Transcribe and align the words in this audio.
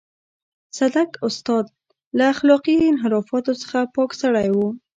صدک 0.77 1.11
استاد 1.27 1.65
له 2.17 2.25
اخلاقي 2.33 2.75
انحرافاتو 2.91 3.51
څخه 3.61 3.79
پاک 3.95 4.11
سړی 4.21 4.49
و. 4.53 4.57